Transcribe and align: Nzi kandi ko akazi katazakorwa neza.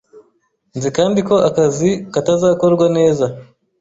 Nzi 0.77 0.89
kandi 0.97 1.19
ko 1.27 1.35
akazi 1.49 1.89
katazakorwa 2.13 2.85
neza. 2.97 3.25